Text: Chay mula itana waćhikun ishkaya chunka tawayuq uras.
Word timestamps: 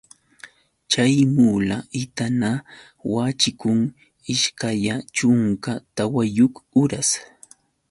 Chay 0.91 1.15
mula 1.35 1.77
itana 2.01 2.49
waćhikun 3.13 3.79
ishkaya 4.33 4.95
chunka 5.15 5.71
tawayuq 5.95 6.55
uras. 6.81 7.09